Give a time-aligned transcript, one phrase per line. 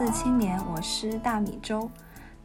[0.00, 1.90] 四青年，我是大米粥。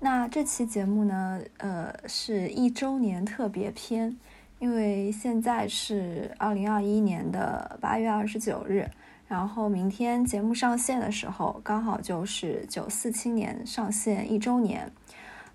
[0.01, 4.17] 那这期节目呢，呃，是一周年特别篇，
[4.59, 8.91] 因为现在是二零二一年的八月二十九日，
[9.29, 14.91] 然后明天节目上线的时候，刚好就是九四青年上线一周年。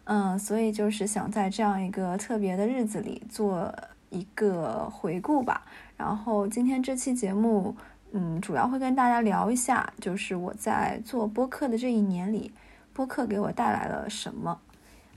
[0.04, 3.70] 嗯，所以就是想在这样一个特别的日子里做
[4.08, 5.66] 一个回顾吧。
[5.98, 7.76] 然后今天这期节目。
[8.12, 12.52] 嗯，主要会跟大家聊一下，就是我在做播客的这一年里，
[12.92, 14.60] 播客给我带来了什么，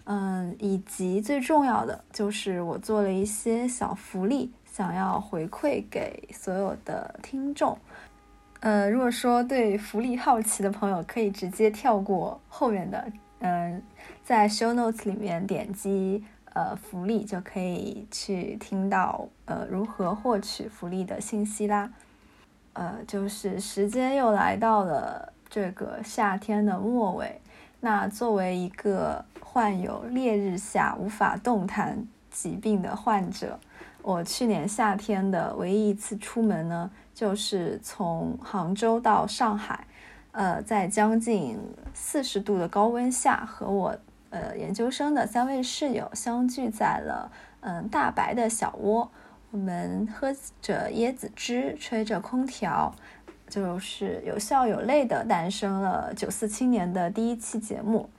[0.04, 7.76] 嗯，以及最重要的就是我做了一些小福利，想要回馈给所有的听众。
[8.60, 13.82] 呃，如果说对福利好奇的朋友，可以直接跳过后面的，嗯，
[14.24, 21.92] 在 show notes 里面点击呃福利，就可以去听到呃如何获取福利的信息啦。
[22.74, 27.40] 呃，就是时间又来到了这个夏天的末尾。
[27.80, 33.60] 那作为一个患有烈日下无法动弹疾病的患者，
[34.02, 39.86] 我去年夏天的唯一一次出门呢，就是从杭州到上海。
[40.32, 41.60] 呃，在将近
[41.94, 43.96] 四十度的高温下，和我
[44.32, 49.12] 呃研究生的三位室友相聚在了嗯大白的小窝。
[49.54, 52.92] 我们喝着椰子汁，吹着空调，
[53.48, 58.10] 就是有笑有泪的诞生了九四青年的第一期节目。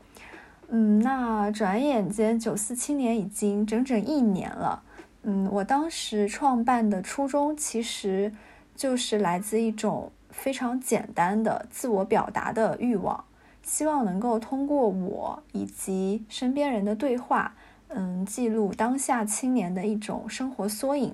[0.69, 4.85] 嗯，那转眼间九四青年已经整整一年了。
[5.25, 8.33] 嗯，我当时创办的初衷其实
[8.77, 13.25] 就是来自一种非常简单的自我表达的欲望，
[13.65, 17.57] 希望能够通过我以及身边人的对话，
[17.89, 21.13] 嗯，记录当下青年的一种生活缩影。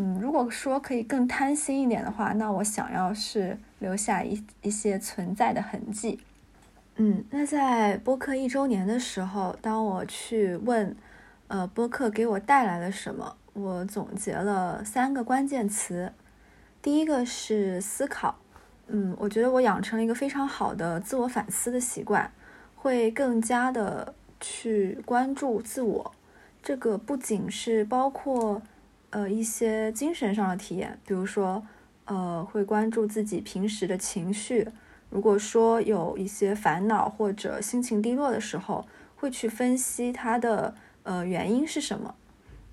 [0.00, 6.20] 嗯，如果说可以更贪心一点的话，那我想要是留下一一些存在的痕迹。
[6.94, 10.94] 嗯，那在播客一周年的时候，当我去问，
[11.48, 16.12] 呃，播客给我带来了什么，我总结了三个关键词。
[16.80, 18.38] 第一个是思考，
[18.86, 22.30] 嗯，我觉得我养成了一个非常好的自我反思的习惯，
[22.76, 26.12] 会更加的去关注自我。
[26.62, 28.62] 这个不仅是包括。
[29.10, 31.66] 呃，一些精神上的体验，比如说，
[32.04, 34.68] 呃，会关注自己平时的情绪。
[35.08, 38.86] 如果说有一些烦恼或者心情低落的时候，
[39.16, 40.74] 会去分析它的
[41.04, 42.14] 呃原因是什么。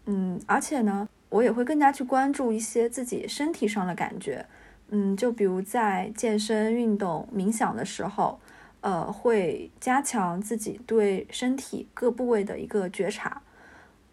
[0.08, 4.46] 嗯，而且呢，我也会更加去关注一些自己身体上的感觉。
[4.90, 8.38] 嗯，就比如在健身、运动、冥想的时候，
[8.82, 13.42] 呃，会加强自己对身体各部位的一个觉察。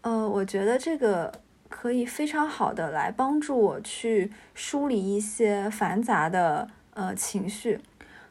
[0.02, 1.32] 呃，我觉得这个。
[1.72, 7.80] 可以非常好的来帮助我去梳理一些繁杂的呃情绪，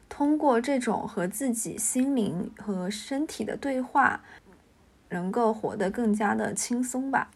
[0.08, 4.20] 通过这种和自己心灵和身体的对话，
[5.08, 7.30] 能够活得更加的轻松吧。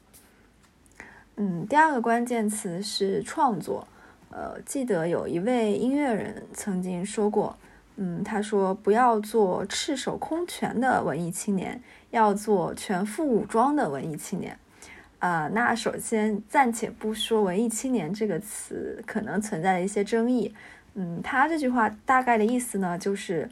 [1.34, 3.88] 嗯，第二个关键词是创作。
[4.30, 7.58] 呃，记得有一位音乐人曾经说过，
[7.96, 14.56] 嗯，他说不要做赤手空拳的文艺青年，要做全副武装的文艺青年。
[15.18, 20.54] 啊，那首先暂且不说“文艺青年”这个词可能存在的一些争议，
[20.94, 23.48] 嗯，他这句话大概的意思呢，就是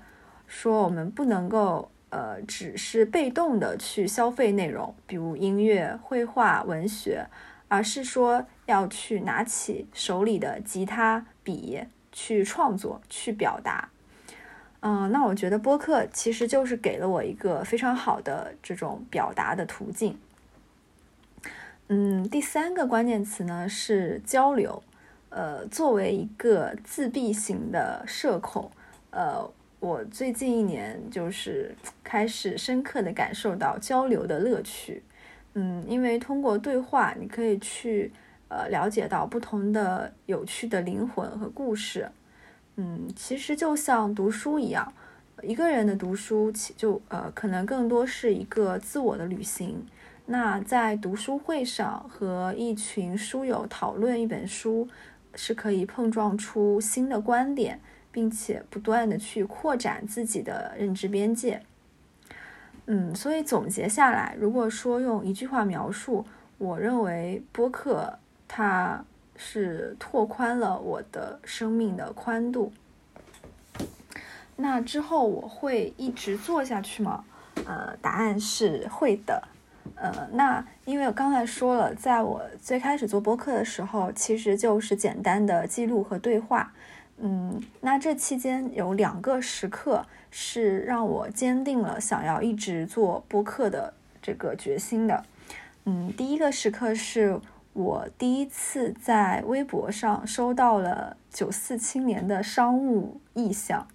[0.47, 7.27] 说我们不能够呃只是被动的去消费内容，比如音乐、绘画、文学，
[7.67, 11.83] 而是说要去拿起手里的吉他、笔
[12.13, 13.89] 去创作、去表达。
[14.81, 20.19] 嗯，那我觉得播客其实就是给了我一个非常好的这种表达的途径。
[21.89, 24.83] 嗯，第三个关键词呢是交流。
[25.29, 28.71] 呃，作为一个自闭型的社恐，
[29.11, 29.47] 呃，
[29.81, 35.03] 我最近一年就是开始深刻的感受到交流的乐趣。
[35.53, 38.11] 嗯，因为通过对话，你可以去
[38.49, 42.09] 呃了解到不同的有趣的灵魂和故事。
[42.77, 44.91] 嗯，其实就像读书一样，
[45.43, 49.85] 一个人的读书其就呃可能更多是一个自我的旅行。
[50.27, 54.89] 那在读书会上和一群书友讨论一本书，
[55.35, 57.79] 是可以碰撞出新的观点，
[58.11, 61.63] 并且不断的去扩展自己的认知边界。
[62.87, 66.25] 嗯，所以总结下来，如果说用一句话描述，
[66.57, 68.19] 我认为播客
[68.49, 69.05] 它
[69.37, 72.73] 是拓宽了我的生命的宽度。
[74.57, 77.25] 那之后我会一直做下去吗？
[77.67, 79.49] 呃，答案是会的。
[79.97, 86.73] 呃，那因为我刚才说了，在我最开始做播客的时候，其实就是简单的记录和对话。
[87.19, 95.25] 嗯，那这期间有两个时刻是让我坚定了想要一直做播客的这个决心的。
[95.85, 97.41] 嗯，第一个时刻是
[97.73, 103.87] 我第一次在微博上收到了九四青年的商务意向，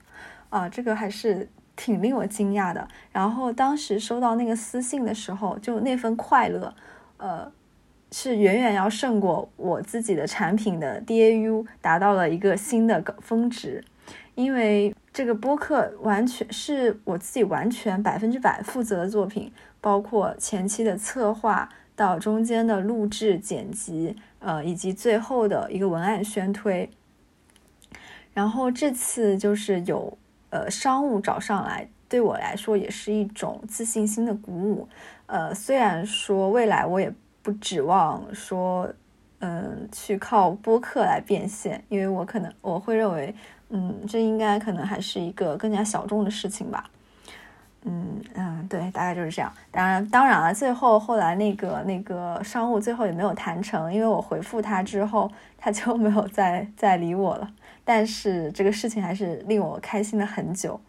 [0.50, 2.86] 啊，这个还是挺令我惊讶的。
[3.12, 6.76] 然后当时收到那个私信的时候，就那份快乐，
[7.18, 7.52] 呃。
[8.12, 13.86] 是远远要胜过我自己的产品的 DAU 达到了一个新的峰值，
[14.34, 26.90] 因为这个播客完全是我自己完全百分之百负责的作品，包括前期的策划到中间的录制剪辑，呃，以及最后的一个文案宣推。
[28.34, 30.18] 然后这次就是有
[30.50, 34.88] 呃商务找上来，对我来说也是一种自信心的鼓舞。
[35.26, 37.14] 呃，虽然说未来我也。
[37.42, 38.88] 不指望说，
[39.40, 43.34] 嗯，去靠播客来变现，因为我可能我会认为，
[43.70, 46.84] 嗯，这应该可能还是一个更加小众的事情吧。
[47.84, 49.52] 嗯嗯，对，大概就是这样。
[49.72, 57.50] 当然，当然了，最后后来那个那个商务最后也没有谈成，因为我回复他之后，他就没有再再理我了。
[57.90, 60.80] 但是这个事情还是令我开心了很久。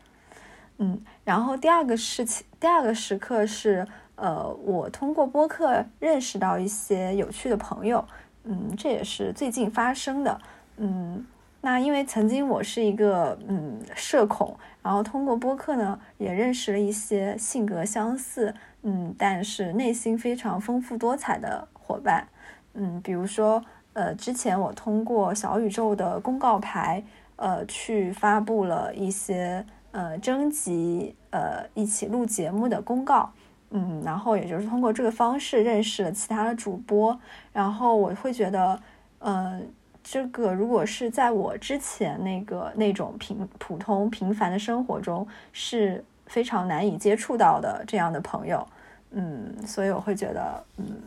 [0.77, 3.87] 嗯，然后第二个事情，第二个时刻是。
[4.17, 8.05] 呃，我通过播客认识到一些有趣的朋友，
[8.45, 10.39] 嗯，这也是最近发生的，
[10.77, 11.25] 嗯，
[11.63, 22.29] 那因为曾经我是一个嗯社恐，然后通过播客呢，也认识了一些性格相似，嗯，但是内心非常丰富多彩的伙伴，
[22.75, 27.03] 嗯，比如说，呃，之前我通过小宇宙的公告牌，
[27.37, 33.31] 呃，去发布了一些呃征集呃一起录节目的公告。
[33.73, 37.17] 嗯，然后也就是通过这个方式认识了其他的主播，
[37.53, 38.81] 然后我会觉得，
[39.21, 39.65] 嗯，
[40.03, 48.67] 这个如果是在我之前那个那种平普通平凡的生活中是非常难以接触到的这样的朋友，
[49.13, 51.01] 嗯，所以我会觉得，嗯，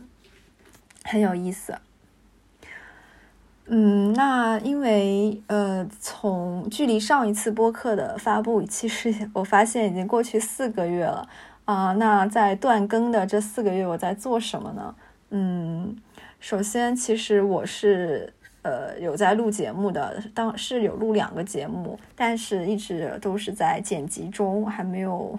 [1.04, 1.74] 很有意思。
[3.66, 11.26] 嗯，那因为呃，从距离上一次播客的发布，其实我发现已经过去四个月了。
[11.64, 14.94] 啊，那在断更的这四个月，我在做什么呢？
[15.30, 15.96] 嗯，
[16.38, 18.30] 首先，其实我是
[18.60, 25.38] 呃有在录节目的，当是有录两个节目，但是一直都是在剪辑中，还没有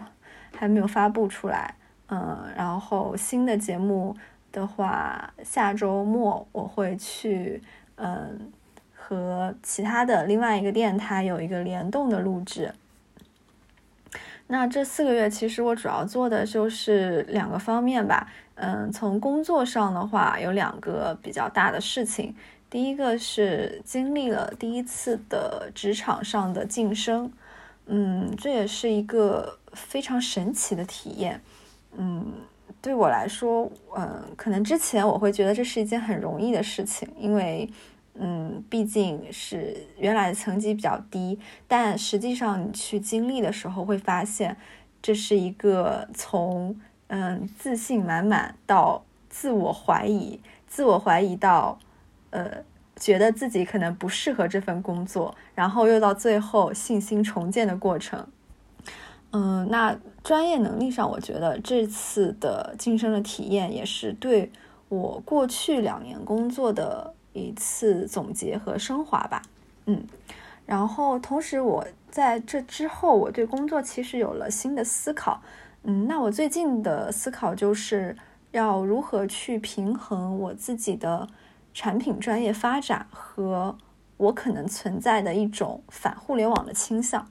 [0.57, 1.75] 还没有发布出来。
[2.07, 4.16] 嗯，然后新的节目
[4.51, 7.62] 的话，下周末我会去
[7.95, 8.51] 嗯
[8.94, 12.74] 和其他的另外一个电台有一个联动的录制。
[14.47, 18.31] 那这四个月，其实我主要做的就是两个方面吧。
[18.56, 22.36] 嗯，从工作上的话，有两个比较大的事情。
[22.69, 27.31] 第一个是经历了第一次的职场上的晋升，
[27.86, 31.42] 嗯，这也是一个非常神奇的体验。
[31.97, 32.33] 嗯，
[32.85, 33.67] 对我来说，
[33.97, 37.67] 嗯，可能之前我会觉得这是一件很容易的事情，因为。
[38.17, 41.37] 嗯，毕竟是原来的层级比较低，
[41.67, 44.55] 但实际上你去经历的时候会发现，
[45.01, 51.77] 这是一个从嗯自信满满到自我怀疑，自我怀疑到
[52.30, 52.49] 呃
[52.95, 58.25] 觉得自己可能不适合这份工作，然后又到最后信心重建的过程。
[59.35, 64.49] 嗯，那专业能力上，我觉得这次的晋升的体验也是对
[64.87, 67.13] 我过去两年工作的。
[67.37, 69.42] 一次总结和升华吧，
[69.87, 70.01] 嗯，
[70.65, 75.42] 然后同时我在这之后，我对工作其实有了新的思考，
[75.83, 78.15] 嗯，那我最近的思考就是
[78.51, 81.27] 要如何去平衡我自己的
[81.73, 83.77] 产品专业发展和
[84.15, 87.27] 我可能存在的一种反互联网的倾向，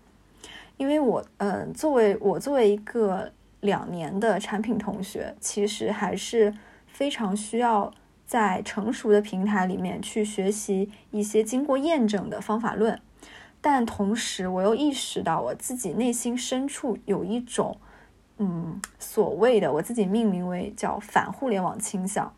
[0.77, 6.55] 因为我，嗯，作为我作为一个两年的产品同学，其实还是
[6.87, 7.93] 非常需要。
[8.27, 12.99] 在成熟的平台里面去学习一些经过验证的方法论，
[13.61, 17.77] 但同时我又意识到我自己内心深处有一种，
[18.39, 22.33] 嗯，所谓的我自己命名为叫反互联网倾向。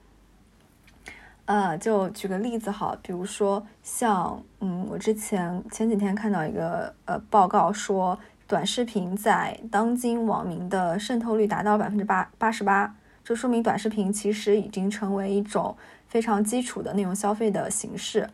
[1.47, 12.95] 呃，就举个例子哈，比如说像，嗯，我之前前几天看到一个呃报告说，短视频在当今网民的渗透率达到百分之八八十八。
[13.25, 15.77] 这说明短视频其实已经成为一种
[16.07, 18.29] 非常基础的内容消费的形式，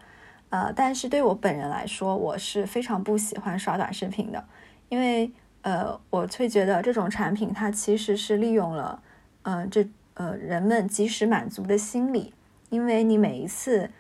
[0.51, 4.45] 呃，但是对我本人来说，我是非常不喜欢刷短视频的，
[4.91, 5.31] 因为
[5.63, 9.03] 呃，我会觉得这种产品它其实是利用了，
[9.43, 12.35] 嗯，这呃人们及时满足的心理，
[12.73, 13.91] 因为你每一次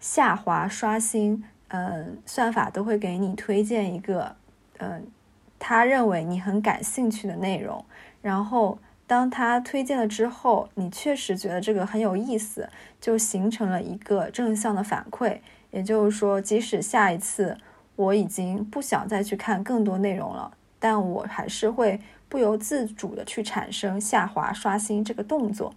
[0.00, 4.34] 下滑刷新嗯，算法都会给你推荐一个，
[4.78, 5.06] 嗯，
[5.58, 7.84] 他认为你很感兴趣的内容，
[8.22, 15.40] 然后当他推荐了之后，你确实觉得这个很有意思，就形成了一个正向的反馈。
[15.70, 17.58] 也就是说，即使下一次
[17.96, 22.00] 我已经不想再去看更多内容了，但我还是会
[22.30, 25.74] 不由自主的去产生下滑刷新这个动作。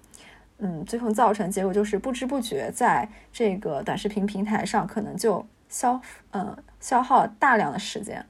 [0.59, 8.25] 嗯，最后造成结果就是不知不觉在这个短视频平台上可能就消呃消耗大量的时间。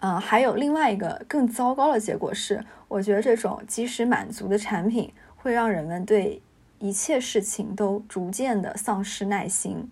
[0.00, 6.42] 嗯，还有另外一个更糟糕的结果是，我觉得这种及时满足的产品会让人们对
[6.78, 9.90] 一切事情都逐渐的丧失耐心。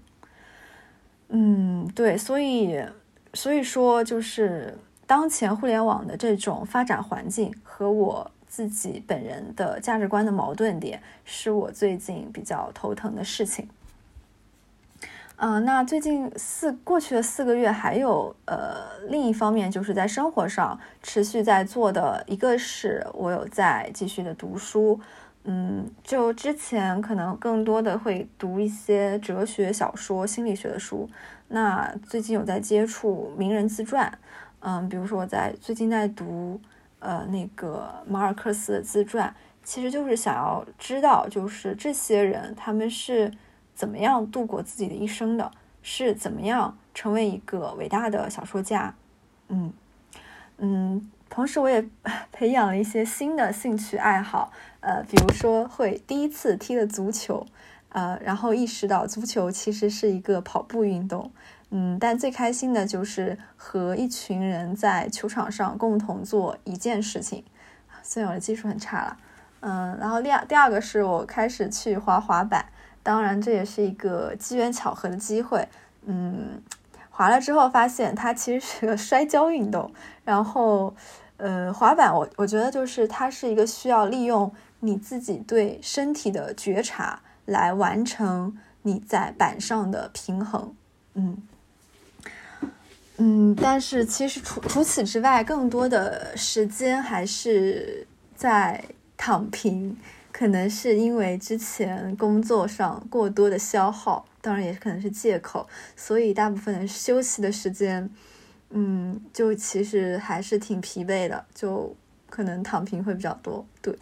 [1.28, 2.84] 嗯，对，所以
[3.32, 4.76] 所以说就是
[5.06, 8.30] 当前互联网的这种发展环境和我。
[8.54, 13.68] 自己本人的价值观的矛盾点是我最近比较头疼的事情。
[15.34, 18.76] 嗯，那最近四过去的四个月，还有呃
[19.08, 25.00] 另一方面就是在生活上持续在做的一个是我有在继续的读书。
[25.42, 31.10] 嗯，就之前可能更多的会读一些哲学小说、心理学的书。
[31.48, 34.16] 那最近有在接触名人自传。
[34.60, 36.60] 嗯，比如说我在最近在读。
[37.04, 43.30] 呃，那个马尔克斯的自传，其实就是想要知道，就是这些人他们是
[43.74, 45.50] 怎么样度过自己的一生的，
[45.82, 48.94] 是怎么样成为一个伟大的小说家。
[49.48, 49.70] 嗯
[50.56, 51.86] 嗯，同时我也
[52.32, 57.46] 培养了一些新的兴趣爱好，呃，比如说会第一次踢了足球，
[57.90, 61.30] 呃，然后意识到足球其实是一个跑步运动。
[61.70, 67.42] 嗯，但最开心的就是和一群人在球场上共同做一件事情，
[68.02, 69.16] 虽然我的技术很差了。
[69.60, 72.66] 嗯，然后第二第二个是我开始去滑滑板，
[73.02, 75.66] 当然这也是一个机缘巧合的机会。
[76.04, 76.62] 嗯，
[77.10, 79.90] 滑了之后发现它其实是个摔跤运动，
[80.22, 80.94] 然后
[81.38, 90.74] 呃，滑板我我觉得就是它是一个需要利用你自己对身体的觉察来完成你在板上的平衡。
[91.14, 91.38] 嗯。
[93.16, 98.84] 嗯，但是其实除除此之外，更多的时间还是在
[99.16, 99.96] 躺平。
[100.32, 108.10] 可能是因为之前工作上过多的消耗，当然也可能是借口，所以大部分休息的时间，
[108.70, 111.94] 嗯，就其实还是挺疲惫的，就
[112.28, 113.64] 可能躺平会比较多。
[113.80, 113.96] 对，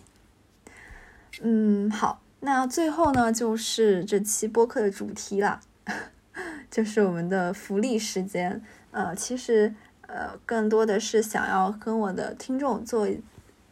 [1.43, 5.61] 嗯，好，那最后呢，就是这期播客的主题了，
[6.71, 8.63] 就是我们的福利时间。
[8.93, 9.75] 呃，其实，
[10.07, 13.09] 呃，更多的是想要跟我的听众做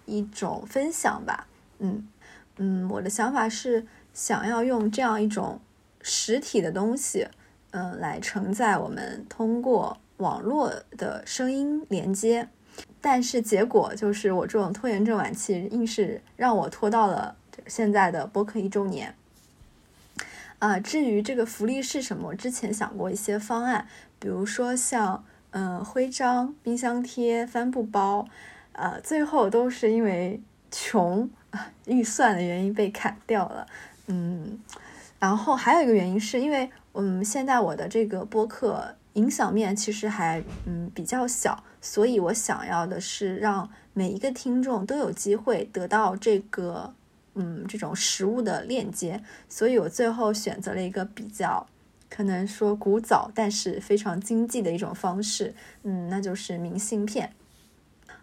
[0.06, 1.46] 一种分享吧。
[1.78, 2.08] 嗯
[2.56, 5.60] 嗯，我的想法是想要用这样一种
[6.02, 7.28] 实体的东西，
[7.70, 12.48] 嗯，来承载我们通过网络的声音连接。
[13.00, 17.36] 但是结果就是，我这种拖延症晚期硬是让我拖到了
[17.66, 19.14] 现在的播客一周年。
[20.60, 23.88] 啊，至于这个福利是什么，我之前想过一些方案。
[24.18, 28.28] 比如说像嗯徽章、冰箱贴、帆布包，
[28.72, 30.40] 呃，最后都是因为
[30.70, 31.28] 穷
[31.86, 33.66] 预算的原因被砍掉了。
[34.06, 34.60] 嗯，
[35.18, 46.92] 然后还有一个原因是因为嗯现在我的这个播客影响面其实还嗯比较小，所以我想要的是让每一个听众都有机会得到这个
[47.34, 51.66] 嗯这种实物的链接，所以我最后选择了一个比较。
[52.08, 57.32] 可能说古早，但是非常经济的一种方式，嗯，那就是明信片。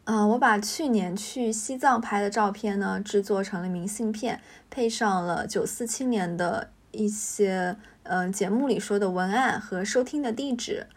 [0.04, 10.88] 嗯，我把去年去西藏拍的照片呢，制作成了明信片，配上了九四青年的一些，嗯，节目里说的文案和收听的地址。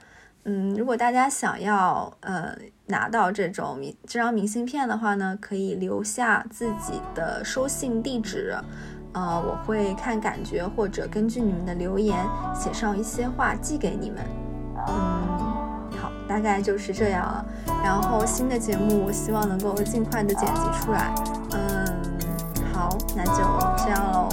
[0.45, 2.57] 嗯，如果大家想要，呃，
[2.87, 8.57] 拿到这种明这张明信片的话呢，可以留下自己的收信地址。
[9.13, 12.17] 呃，我会看感觉，或者根据你们的留言
[12.55, 14.25] 写上一些话寄给你们。
[14.87, 14.95] 嗯，
[15.99, 17.45] 好，大概就是这样了。
[17.83, 21.13] 然后新的节目，我希望能够尽快的剪辑出来。
[21.53, 21.87] 嗯，
[22.73, 24.29] 好，那就这样喽，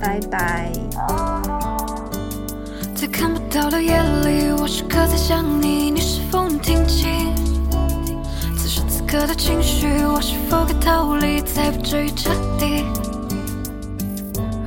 [0.00, 1.73] 拜拜。
[2.94, 7.34] 在看不到的夜里，我时刻在想你，你是否能听清
[8.56, 9.86] 此时此刻的情绪？
[10.06, 12.84] 我是否该逃离，才不至于彻底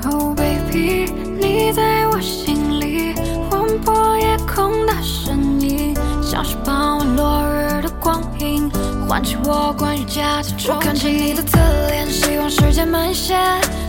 [0.04, 3.16] ？Oh baby，你在我心里，
[3.50, 8.70] 划破夜空的声音，像是傍晚落日的光影，
[9.08, 10.74] 唤起我关于家的憧憬。
[10.76, 11.58] 我看着你的侧
[11.90, 13.36] 脸，希望时间慢些，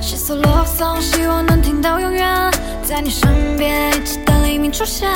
[0.00, 2.50] 写首 love song，希望能听到永远，
[2.82, 4.27] 在你身边一起等。
[4.48, 5.06] 黎明出现，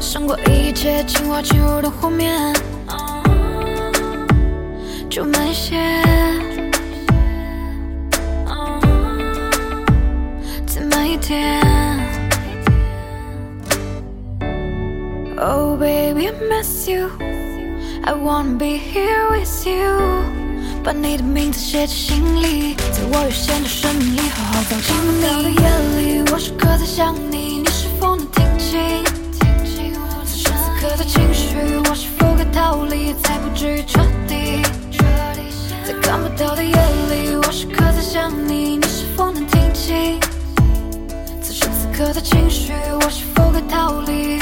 [0.00, 2.54] 胜过一切情话侵入的画面，
[5.08, 5.78] 就慢一些，
[10.66, 11.58] 再慢一点。
[15.38, 17.08] Oh baby, I miss you.
[18.04, 20.00] I wanna be here with you.
[20.84, 25.22] 把你的名字写在心里，在我有限的生命里好好走进你。
[25.22, 25.56] 到的夜
[25.96, 27.51] 里，我时刻在想你，
[31.02, 31.56] 的情绪，
[31.88, 34.62] 我是否该逃离，才不至于彻底？
[35.84, 40.20] 在看不到的夜里，我时刻在想你，你是否能听清？
[41.42, 44.38] 此时此刻的情绪，我是否该逃离？